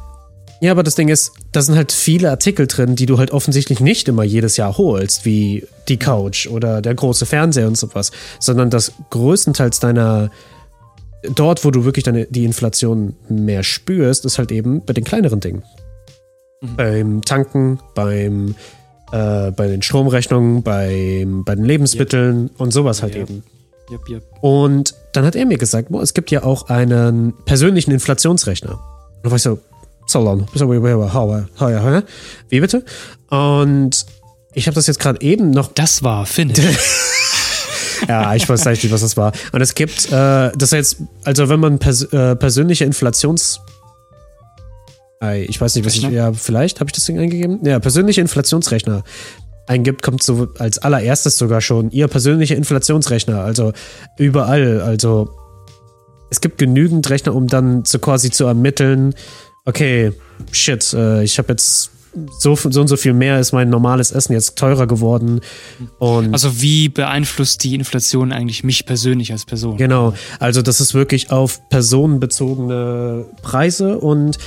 [0.60, 3.80] ja, aber das Ding ist, da sind halt viele Artikel drin, die du halt offensichtlich
[3.80, 8.70] nicht immer jedes Jahr holst, wie die Couch oder der große Fernseher und sowas, sondern
[8.70, 10.32] dass größtenteils deiner
[11.36, 15.40] dort, wo du wirklich deine, die Inflation mehr spürst, ist halt eben bei den kleineren
[15.40, 15.64] Dingen.
[16.62, 16.76] Mhm.
[16.76, 18.56] Beim Tanken, beim
[19.12, 22.60] äh, bei den Stromrechnungen, beim, bei den Lebensmitteln yep.
[22.60, 23.30] und sowas halt yep.
[23.30, 23.44] eben.
[24.10, 24.24] Yep.
[24.42, 28.74] Und dann hat er mir gesagt, boah, es gibt ja auch einen persönlichen Inflationsrechner.
[28.74, 29.60] Und da war ich so,
[30.08, 30.46] Salon.
[32.50, 32.84] Wie bitte?
[33.30, 34.06] Und
[34.54, 35.72] ich habe das jetzt gerade eben noch.
[35.74, 36.60] Das war Finnisch.
[38.08, 39.34] ja, ich weiß nicht, was das war.
[39.52, 43.60] Und es gibt, äh, das jetzt, also wenn man pers äh, persönliche Inflations.
[45.48, 46.04] Ich weiß nicht, was ich.
[46.04, 47.66] Ja, vielleicht habe ich das Ding eingegeben.
[47.66, 49.04] Ja, persönliche Inflationsrechner
[49.68, 53.42] eingibt, kommt so als allererstes sogar schon ihr persönlicher Inflationsrechner.
[53.42, 53.74] Also
[54.18, 54.82] überall.
[54.82, 55.30] Also
[56.30, 59.14] es gibt genügend Rechner, um dann so quasi zu ermitteln,
[59.68, 60.14] okay,
[60.52, 61.92] shit, äh, ich habe jetzt
[62.40, 65.42] so, so und so viel mehr ist mein normales Essen jetzt teurer geworden.
[66.00, 69.78] Und also wie beeinflusst die Inflation eigentlich mich persönlich als Person?
[69.78, 74.40] Genau, also das ist wirklich auf personenbezogene Preise und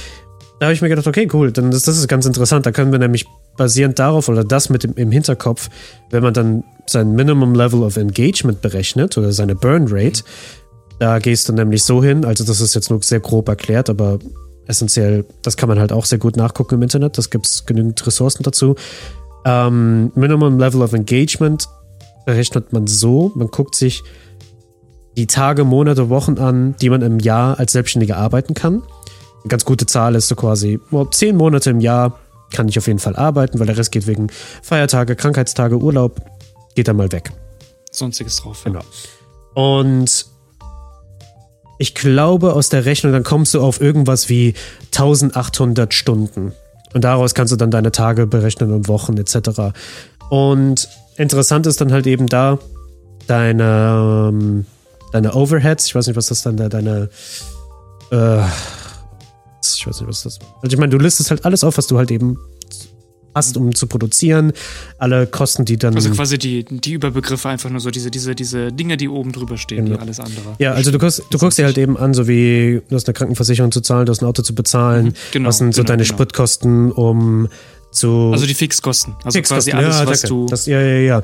[0.59, 2.67] da habe ich mir gedacht, okay, cool, dann das, das ist ganz interessant.
[2.67, 3.25] Da können wir nämlich
[3.57, 5.71] basierend darauf oder das mit dem, im Hinterkopf,
[6.11, 10.95] wenn man dann sein Minimum Level of Engagement berechnet oder seine Burn Rate, mhm.
[10.99, 14.19] da gehst du nämlich so hin, also das ist jetzt nur sehr grob erklärt, aber
[14.67, 17.19] essentiell, das kann man halt auch sehr gut nachgucken im Internet.
[17.19, 18.77] Das gibt es genügend Ressourcen dazu.
[19.45, 21.67] Ähm, Minimum Level of Engagement
[22.27, 24.03] berechnet man so, man guckt sich
[25.17, 28.83] die Tage, Monate, Wochen an, die man im Jahr als Selbstständiger arbeiten kann.
[29.43, 32.19] Eine ganz gute Zahl ist so quasi, well, zehn Monate im Jahr
[32.53, 34.29] kann ich auf jeden Fall arbeiten, weil der Rest geht wegen
[34.63, 36.21] Feiertage, Krankheitstage, Urlaub,
[36.75, 37.33] geht dann mal weg.
[37.91, 38.63] Sonstiges drauf.
[38.65, 38.73] Ja.
[38.73, 38.85] Genau.
[39.55, 40.27] Und
[41.81, 44.53] ich glaube, aus der Rechnung, dann kommst du auf irgendwas wie
[44.95, 46.53] 1800 Stunden.
[46.93, 49.73] Und daraus kannst du dann deine Tage berechnen und Wochen etc.
[50.29, 52.59] Und interessant ist dann halt eben da
[53.27, 54.67] deine, ähm,
[55.13, 55.87] deine Overheads.
[55.87, 57.09] Ich weiß nicht, was das dann da deine.
[58.13, 58.43] Äh,
[59.63, 60.39] ich weiß nicht, was das.
[60.61, 62.37] Also ich meine, du listest halt alles auf, was du halt eben
[63.35, 64.53] hast, um zu produzieren.
[64.99, 65.95] Alle Kosten, die dann.
[65.95, 69.57] Also quasi die, die Überbegriffe einfach nur so, diese, diese, diese Dinge, die oben drüber
[69.57, 69.99] stehen, genau.
[69.99, 70.57] wie alles andere.
[70.59, 73.15] Ja, also du guckst, du guckst dir halt eben an, so wie du hast eine
[73.15, 75.89] Krankenversicherung zu zahlen, du hast ein Auto zu bezahlen, mhm, genau, was sind so genau,
[75.89, 76.15] deine genau.
[76.15, 77.49] Spritkosten, um
[77.91, 78.31] zu.
[78.33, 79.15] Also die Fixkosten.
[79.25, 79.73] Also Fixkosten.
[79.73, 80.47] quasi alles, ja, was du.
[80.47, 81.23] Das, ja, ja, ja.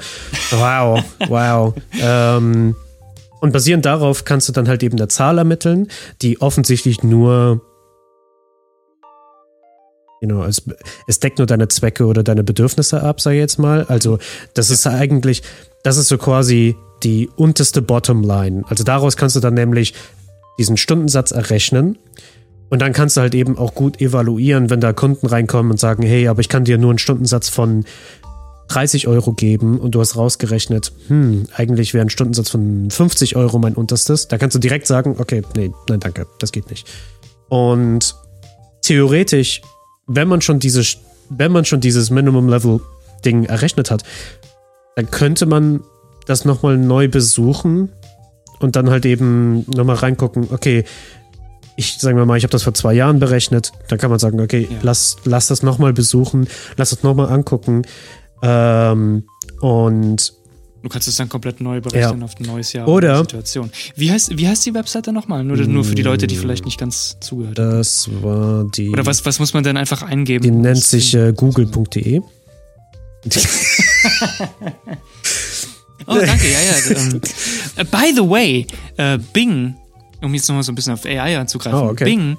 [0.51, 1.75] Wow, wow.
[2.01, 2.75] ähm,
[3.41, 5.89] und basierend darauf kannst du dann halt eben eine Zahl ermitteln,
[6.23, 7.61] die offensichtlich nur
[10.21, 10.63] know, es,
[11.07, 13.85] es deckt nur deine Zwecke oder deine Bedürfnisse ab, sag ich jetzt mal.
[13.85, 14.19] Also,
[14.55, 15.43] das ist eigentlich,
[15.83, 18.65] das ist so quasi die unterste Bottomline.
[18.69, 19.95] Also daraus kannst du dann nämlich
[20.59, 21.99] diesen Stundensatz errechnen.
[22.69, 26.03] Und dann kannst du halt eben auch gut evaluieren, wenn da Kunden reinkommen und sagen,
[26.03, 27.85] hey, aber ich kann dir nur einen Stundensatz von
[28.69, 33.61] 30 Euro geben und du hast rausgerechnet, hm, eigentlich wäre ein Stundensatz von 50 Euro
[33.61, 34.27] mein unterstes.
[34.27, 36.89] Da kannst du direkt sagen, okay, nee, nein, danke, das geht nicht.
[37.49, 38.17] Und
[38.83, 39.63] theoretisch
[40.07, 40.83] wenn man schon diese,
[41.29, 44.03] wenn man schon dieses Minimum-Level-Ding errechnet hat,
[44.95, 45.83] dann könnte man
[46.27, 47.91] das nochmal neu besuchen
[48.61, 50.85] und dann halt eben nochmal reingucken, okay,
[51.77, 54.67] ich sage mal, ich habe das vor zwei Jahren berechnet, dann kann man sagen, okay,
[54.71, 54.79] ja.
[54.83, 57.83] lass, lass das nochmal besuchen, lass das nochmal angucken.
[58.43, 59.25] Ähm,
[59.61, 60.33] und
[60.87, 62.25] Du kannst es dann komplett neu berechnen ja.
[62.25, 63.73] auf ein neues Jahr oder Situation.
[63.97, 65.43] Wie heißt, wie heißt die Webseite nochmal?
[65.43, 67.79] Nur, nur für die Leute, die vielleicht nicht ganz zugehört haben.
[67.79, 68.91] Das war die.
[68.91, 70.45] Oder was, was muss man denn einfach eingeben?
[70.45, 72.21] Die nennt sich äh, google.de.
[76.07, 76.77] oh, danke, ja, ja.
[76.97, 77.21] Ähm,
[77.81, 78.65] uh, by the way,
[79.01, 79.75] uh, Bing,
[80.23, 82.05] um jetzt nochmal so ein bisschen auf AI anzugreifen, oh, okay.
[82.05, 82.37] Bing,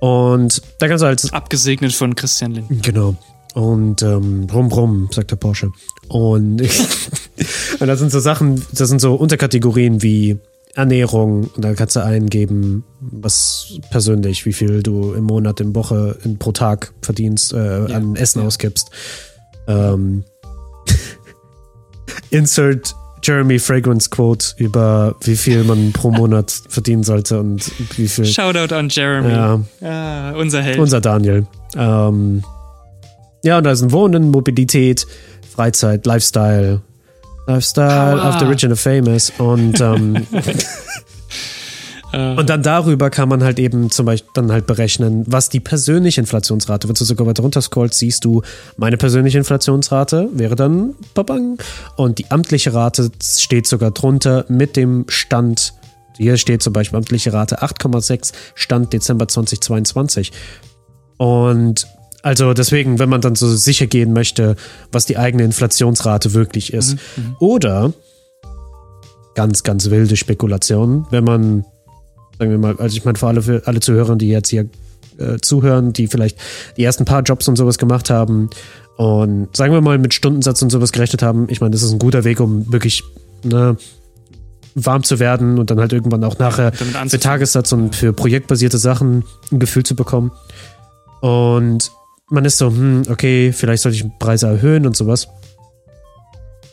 [0.00, 1.32] Und da kannst du halt.
[1.32, 2.80] Abgesegnet von Christian Linden.
[2.82, 3.16] Genau.
[3.54, 5.72] Und ähm, rum, rum, sagt der Porsche.
[6.08, 6.60] Und,
[7.80, 10.38] und das sind so Sachen, das sind so Unterkategorien wie
[10.74, 11.50] Ernährung.
[11.56, 16.38] Und da kannst du eingeben, was persönlich, wie viel du im Monat, in Woche, in,
[16.38, 18.46] pro Tag verdienst, äh, ja, an Essen ja.
[18.46, 18.90] ausgibst.
[19.66, 20.24] Ähm,
[22.30, 28.24] Insert Jeremy Fragrance Quote über wie viel man pro Monat verdienen sollte und wie viel.
[28.24, 29.30] Shoutout an Jeremy.
[29.30, 30.78] Ja, ah, unser Held.
[30.78, 31.46] Unser Daniel.
[31.76, 32.42] Ähm,
[33.42, 35.06] ja, und da sind Wohnen, Mobilität,
[35.54, 36.82] Freizeit, Lifestyle.
[37.46, 38.28] Lifestyle Power.
[38.28, 39.32] of the rich and the famous.
[39.38, 40.26] Und, ähm,
[42.16, 46.20] und dann darüber kann man halt eben zum Beispiel dann halt berechnen, was die persönliche
[46.20, 48.42] Inflationsrate, wenn du sogar weiter runter scrollst, siehst du,
[48.76, 51.58] meine persönliche Inflationsrate wäre dann babang.
[51.96, 55.74] Und die amtliche Rate steht sogar drunter mit dem Stand.
[56.16, 60.32] Hier steht zum Beispiel amtliche Rate 8,6, Stand Dezember 2022.
[61.18, 61.86] Und
[62.22, 64.56] also deswegen, wenn man dann so sicher gehen möchte,
[64.90, 66.96] was die eigene Inflationsrate wirklich ist.
[67.16, 67.36] Mhm, mhm.
[67.40, 67.92] Oder
[69.34, 71.64] ganz, ganz wilde Spekulationen, wenn man,
[72.38, 74.68] sagen wir mal, also ich meine, für alle, für alle Zuhörer, die jetzt hier
[75.18, 76.38] äh, zuhören, die vielleicht
[76.76, 78.50] die ersten paar Jobs und sowas gemacht haben
[78.96, 81.98] und sagen wir mal mit Stundensatz und sowas gerechnet haben, ich meine, das ist ein
[81.98, 83.02] guter Weg, um wirklich
[83.42, 83.76] ne,
[84.74, 89.24] warm zu werden und dann halt irgendwann auch nachher für Tagessatz und für projektbasierte Sachen
[89.50, 90.32] ein Gefühl zu bekommen.
[91.20, 91.90] Und
[92.28, 95.28] man ist so, hm, okay, vielleicht sollte ich Preise erhöhen und sowas.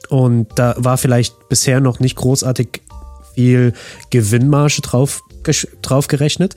[0.10, 2.82] Und da war vielleicht bisher noch nicht großartig
[3.34, 3.74] viel
[4.10, 5.22] Gewinnmarge drauf,
[5.82, 6.56] drauf gerechnet.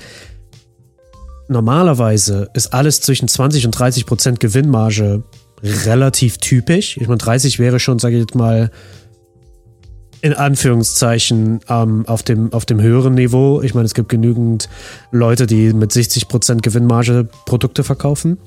[1.48, 5.22] Normalerweise ist alles zwischen 20 und 30 Prozent Gewinnmarge
[5.62, 6.96] relativ typisch.
[6.96, 8.70] Ich meine, 30 wäre schon, sage ich jetzt mal,
[10.22, 13.62] in Anführungszeichen ähm, auf, dem, auf dem höheren Niveau.
[13.62, 14.68] Ich meine, es gibt genügend
[15.12, 18.38] Leute, die mit 60 Prozent Gewinnmarge Produkte verkaufen.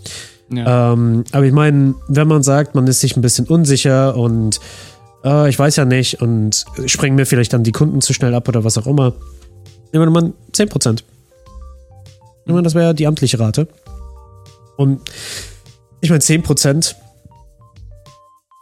[0.51, 0.93] Ja.
[0.93, 4.59] Ähm, aber ich meine, wenn man sagt, man ist sich ein bisschen unsicher und
[5.23, 8.47] äh, ich weiß ja nicht und sprengen mir vielleicht dann die Kunden zu schnell ab
[8.47, 9.13] oder was auch immer,
[9.91, 11.03] nehmen wir mal 10%.
[12.45, 13.67] Nehmen das wäre die amtliche Rate.
[14.77, 15.01] Und
[16.01, 16.95] ich meine, 10%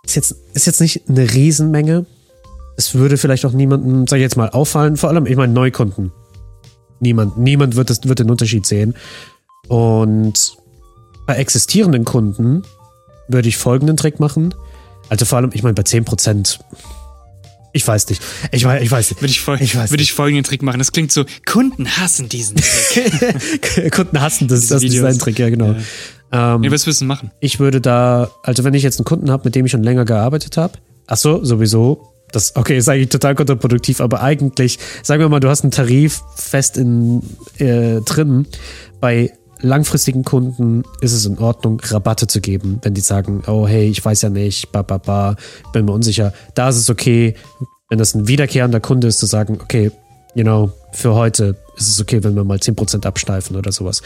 [0.06, 2.06] ist jetzt, ist jetzt nicht eine Riesenmenge.
[2.76, 4.98] Es würde vielleicht auch niemandem, sag ich jetzt mal, auffallen.
[4.98, 6.12] Vor allem, ich meine, Neukunden.
[7.00, 8.96] Niemand, niemand wird, das, wird den Unterschied sehen.
[9.68, 10.58] Und
[11.26, 12.64] bei existierenden Kunden
[13.28, 14.54] würde ich folgenden Trick machen.
[15.10, 16.60] Also vor allem, ich meine, bei 10%,
[17.74, 18.22] ich weiß nicht.
[18.52, 19.22] Ich weiß, ich weiß nicht.
[19.22, 20.80] Würde ich, fol ich, würde ich folgenden Trick machen.
[20.80, 23.92] Das klingt so, Kunden hassen diesen Trick.
[23.94, 25.76] Kunden hassen das, das Design-Trick, ja, genau.
[26.32, 26.56] Ja.
[26.56, 27.32] Ähm, ja, was du machen?
[27.40, 30.06] Ich würde da, also wenn ich jetzt einen Kunden habe, mit dem ich schon länger
[30.06, 30.74] gearbeitet habe,
[31.06, 35.50] ach so, sowieso, das, okay, ist eigentlich total kontraproduktiv, aber eigentlich, sagen wir mal, du
[35.50, 37.22] hast einen Tarif fest in,
[37.58, 38.48] äh, drin.
[39.00, 43.90] Bei langfristigen Kunden ist es in Ordnung, Rabatte zu geben, wenn die sagen, oh hey,
[43.90, 45.36] ich weiß ja nicht, ba, ba, ba,
[45.74, 46.34] bin mir unsicher.
[46.54, 47.36] Da ist es okay,
[47.90, 49.92] wenn das ein wiederkehrender Kunde ist, zu sagen, okay,
[50.36, 54.02] you know, für heute ist es okay, wenn wir mal 10% absteifen oder sowas.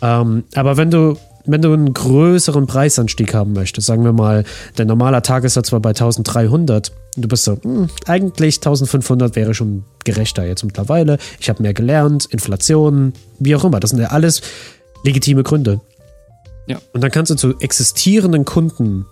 [0.00, 4.44] Ähm, aber wenn du, wenn du einen größeren Preisanstieg haben möchtest, sagen wir mal,
[4.76, 10.46] der normale Tagessatz war bei 1300, du bist so, hm, eigentlich 1500 wäre schon gerechter
[10.46, 11.18] jetzt mittlerweile.
[11.40, 13.80] Ich habe mehr gelernt, Inflation, wie auch immer.
[13.80, 14.42] Das sind ja alles
[15.04, 15.80] legitime Gründe.
[16.66, 16.80] Ja.
[16.92, 19.06] Und dann kannst du zu existierenden Kunden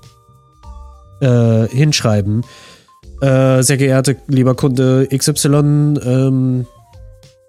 [1.21, 2.45] äh, hinschreiben,
[3.21, 6.67] äh, sehr geehrte lieber Kunde XY, ähm,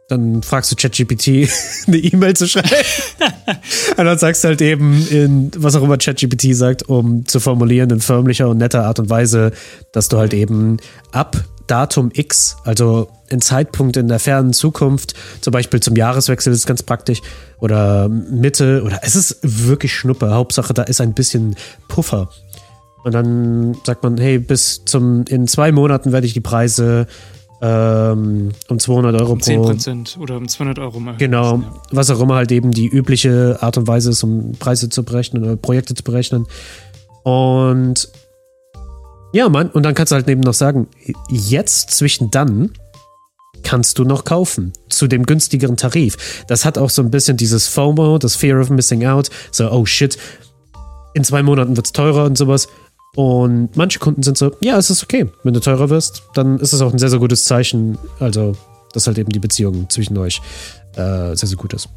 [0.08, 1.28] dann fragst du ChatGPT
[1.88, 2.70] eine E-Mail zu schreiben.
[3.98, 7.90] und dann sagst du halt eben in, was auch immer ChatGPT sagt, um zu formulieren
[7.90, 9.52] in förmlicher und netter Art und Weise,
[9.92, 10.78] dass du halt eben
[11.12, 16.66] ab Datum X, also ein Zeitpunkt in der fernen Zukunft, zum Beispiel zum Jahreswechsel ist
[16.66, 17.22] ganz praktisch,
[17.60, 20.34] oder Mitte, oder es ist wirklich Schnuppe.
[20.34, 21.56] Hauptsache, da ist ein bisschen
[21.88, 22.30] Puffer.
[23.04, 27.08] Und dann sagt man, hey, bis zum, in zwei Monaten werde ich die Preise
[27.62, 31.18] ähm, um 200 Euro um 10 Prozent oder um 200 Euro machen.
[31.18, 31.74] Genau, ja.
[31.92, 35.44] was auch immer halt eben die übliche Art und Weise ist, um Preise zu berechnen
[35.44, 36.46] oder Projekte zu berechnen.
[37.24, 38.10] Und
[39.34, 40.88] ja, Mann, und dann kannst du halt eben noch sagen,
[41.30, 42.72] jetzt zwischen dann
[43.64, 46.46] kannst du noch kaufen zu dem günstigeren Tarif.
[46.48, 49.86] Das hat auch so ein bisschen dieses FOMO, das Fear of Missing Out, so, oh
[49.86, 50.18] shit,
[51.14, 52.68] in zwei Monaten wird es teurer und sowas.
[53.16, 55.28] Und manche Kunden sind so, ja, es ist okay.
[55.44, 57.98] Wenn du teurer wirst, dann ist es auch ein sehr, sehr gutes Zeichen.
[58.20, 58.56] Also,
[58.94, 60.40] dass halt eben die Beziehung zwischen euch
[60.94, 61.90] äh, sehr, sehr gut ist.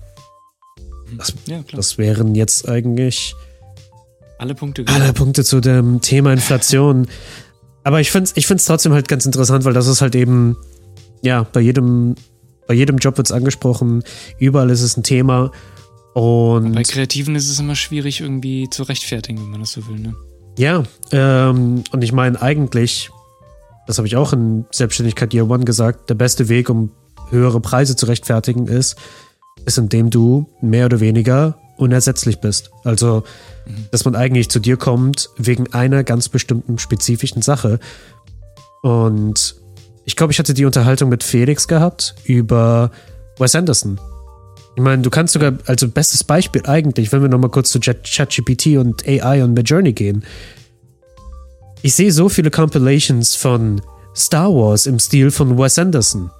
[1.18, 3.34] Das, ja, das wären jetzt eigentlich
[4.40, 4.84] alle Punkte.
[4.84, 4.98] Genau.
[4.98, 7.06] Alle Punkte zu dem Thema Inflation.
[7.84, 10.56] Aber ich finde es ich find's trotzdem halt ganz interessant, weil das ist halt eben,
[11.22, 12.14] ja, bei jedem,
[12.66, 14.02] bei jedem Job wird es angesprochen,
[14.38, 15.50] überall ist es ein Thema.
[16.14, 19.98] Und bei Kreativen ist es immer schwierig, irgendwie zu rechtfertigen, wenn man das so will,
[19.98, 20.14] ne?
[20.58, 23.10] Ja, ähm, und ich meine eigentlich,
[23.86, 26.90] das habe ich auch in Selbstständigkeit Year One gesagt, der beste Weg, um
[27.30, 28.96] höhere Preise zu rechtfertigen, ist,
[29.64, 32.70] ist, indem du mehr oder weniger unersetzlich bist.
[32.84, 33.22] Also,
[33.90, 37.78] dass man eigentlich zu dir kommt wegen einer ganz bestimmten spezifischen Sache.
[38.82, 39.56] Und
[40.04, 42.90] ich glaube, ich hatte die Unterhaltung mit Felix gehabt über
[43.38, 44.00] Wes Anderson.
[44.76, 48.78] Ich meine, du kannst sogar, also bestes Beispiel eigentlich, wenn wir nochmal kurz zu ChatGPT
[48.78, 50.24] und AI und Midjourney gehen.
[51.82, 53.80] Ich sehe so viele Compilations von
[54.14, 56.30] Star Wars im Stil von Wes Anderson.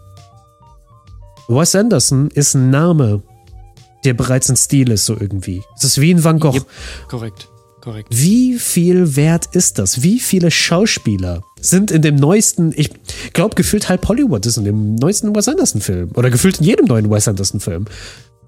[1.49, 3.23] Wes Anderson ist ein Name,
[4.05, 5.63] der bereits ein Stil ist, so irgendwie.
[5.77, 6.55] Es ist wie ein Van Gogh.
[6.55, 6.67] Yep,
[7.09, 7.49] korrekt.
[7.81, 8.09] Korrekt.
[8.11, 10.03] Wie viel wert ist das?
[10.03, 12.91] Wie viele Schauspieler sind in dem neuesten, ich
[13.33, 16.11] glaube, gefühlt halb Hollywood ist in dem neuesten Wes Anderson-Film.
[16.15, 17.87] Oder gefühlt in jedem neuen Wes Anderson-Film.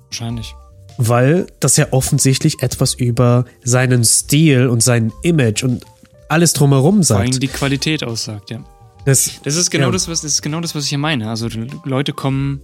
[0.09, 0.55] Wahrscheinlich.
[0.99, 5.87] Weil das ja offensichtlich etwas über seinen Stil und sein Image und
[6.29, 7.21] alles drumherum sagt.
[7.21, 8.63] Vor allem die Qualität aussagt, ja.
[9.05, 9.93] Das, das ist genau ja.
[9.93, 11.29] das, was das ist genau das, was ich hier meine.
[11.29, 11.49] Also
[11.85, 12.61] Leute kommen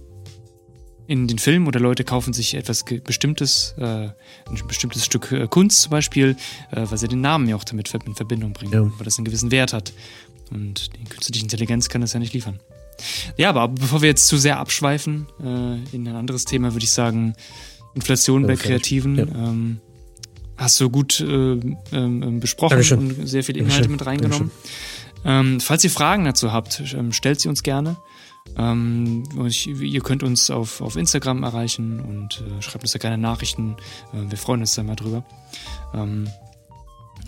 [1.09, 4.13] in den Film oder Leute kaufen sich etwas bestimmtes, äh, ein
[4.67, 6.35] bestimmtes Stück äh, Kunst zum Beispiel,
[6.69, 8.83] äh, weil sie den Namen ja auch damit in Verbindung bringen, ja.
[8.83, 9.91] weil das einen gewissen Wert hat.
[10.51, 12.59] Und die künstliche Intelligenz kann das ja nicht liefern.
[13.37, 16.91] Ja, aber bevor wir jetzt zu sehr abschweifen äh, in ein anderes Thema, würde ich
[16.91, 17.33] sagen,
[17.95, 19.15] Inflation bei Kreativen.
[19.17, 19.23] Ja.
[19.23, 19.79] Ähm,
[20.57, 21.25] hast du gut äh,
[21.91, 22.99] ähm, besprochen Dankeschön.
[22.99, 23.91] und sehr viele Inhalte Dankeschön.
[23.93, 24.51] mit reingenommen.
[25.25, 27.97] Ähm, falls ihr Fragen dazu habt, ähm, stellt sie uns gerne.
[28.57, 33.17] Ähm, ich, ihr könnt uns auf, auf Instagram erreichen und äh, schreibt uns da gerne
[33.17, 33.77] Nachrichten.
[34.13, 35.23] Äh, wir freuen uns da mal drüber.
[35.93, 36.27] Ähm,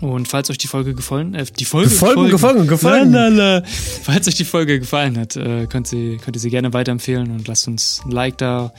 [0.02, 3.12] und falls euch die Folge gefallen, äh, die Folge gefallen, gefallen, gefallen.
[3.12, 3.62] Lalala.
[3.64, 7.46] Falls euch die Folge gefallen hat, äh, könnt, sie, könnt ihr sie gerne weiterempfehlen und
[7.46, 8.72] lasst uns ein Like da.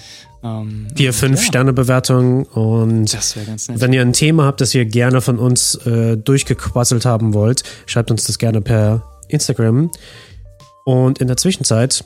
[0.44, 1.46] Ähm, Vier, fünf ja.
[1.46, 3.80] Sterne Bewertung und das ganz nett.
[3.80, 8.12] wenn ihr ein Thema habt, das ihr gerne von uns äh, durchgequasselt haben wollt, schreibt
[8.12, 9.90] uns das gerne per Instagram.
[10.84, 12.04] Und in der Zwischenzeit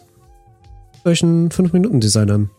[1.06, 2.50] euch einen 5-Minuten-Design an.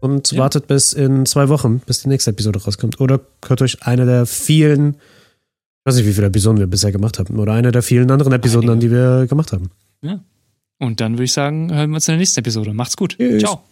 [0.00, 0.38] Und ja.
[0.38, 3.00] wartet bis in zwei Wochen, bis die nächste Episode rauskommt.
[3.00, 7.18] Oder hört euch eine der vielen, ich weiß nicht, wie viele Episoden wir bisher gemacht
[7.18, 8.72] haben, oder eine der vielen anderen Episoden Einige.
[8.72, 9.70] an, die wir gemacht haben.
[10.02, 10.20] Ja.
[10.78, 12.74] Und dann würde ich sagen, hören wir uns in der nächsten Episode.
[12.74, 13.16] Macht's gut.
[13.16, 13.42] Tschüss.
[13.42, 13.62] Ciao.